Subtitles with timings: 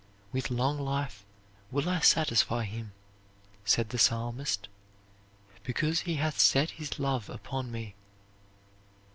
[0.31, 1.27] "With long life
[1.69, 2.91] will I satisfy him,"
[3.65, 4.67] said the Psalmist,
[5.61, 7.93] "because he hath set his love upon me."